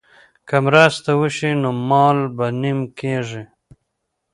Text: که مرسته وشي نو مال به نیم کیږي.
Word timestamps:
که 0.47 0.55
مرسته 0.65 1.11
وشي 1.19 1.51
نو 1.61 1.69
مال 1.89 2.17
به 2.37 2.47
نیم 2.61 2.79
کیږي. 2.97 3.43